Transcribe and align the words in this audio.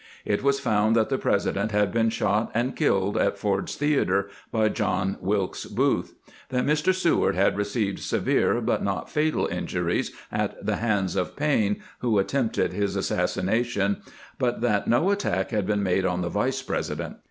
It 0.25 0.41
was 0.41 0.59
found 0.59 0.95
that 0.95 1.09
the 1.09 1.19
President 1.19 1.69
had 1.71 1.91
been 1.91 2.09
shot 2.09 2.49
and 2.55 2.75
killed 2.75 3.15
at 3.17 3.37
Ford's 3.37 3.75
Theater 3.75 4.29
by 4.51 4.67
John 4.69 5.15
Wilkes 5.21 5.65
Booth; 5.65 6.15
that 6.49 6.65
Mr. 6.65 6.91
Seward 6.91 7.35
had 7.35 7.55
received 7.55 7.99
severe 7.99 8.61
but 8.61 8.83
not 8.83 9.11
fatal 9.11 9.45
injuries 9.45 10.11
at 10.31 10.65
the 10.65 10.77
hands 10.77 11.15
of 11.15 11.35
Payne, 11.35 11.81
who 11.99 12.17
attempted 12.17 12.73
his 12.73 12.95
assassination; 12.95 13.97
but 14.39 14.61
that 14.61 14.87
no 14.87 15.11
attack 15.11 15.51
had 15.51 15.67
been 15.67 15.83
made 15.83 16.03
on 16.03 16.21
the 16.23 16.29
Vice 16.29 16.63
President. 16.63 17.17